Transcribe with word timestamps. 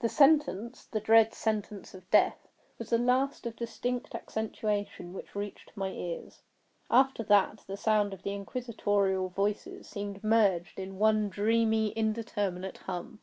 The 0.00 0.08
sentence—the 0.08 1.00
dread 1.00 1.34
sentence 1.34 1.92
of 1.92 2.08
death—was 2.10 2.88
the 2.88 2.96
last 2.96 3.44
of 3.44 3.54
distinct 3.54 4.14
accentuation 4.14 5.12
which 5.12 5.34
reached 5.34 5.72
my 5.76 5.88
ears. 5.90 6.40
After 6.90 7.22
that, 7.24 7.62
the 7.66 7.76
sound 7.76 8.14
of 8.14 8.22
the 8.22 8.32
inquisitorial 8.32 9.28
voices 9.28 9.86
seemed 9.86 10.24
merged 10.24 10.80
in 10.80 10.96
one 10.98 11.28
dreamy 11.28 11.88
indeterminate 11.90 12.78
hum. 12.78 13.20